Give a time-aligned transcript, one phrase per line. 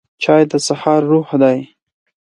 [0.23, 1.59] چای د سهار روح دی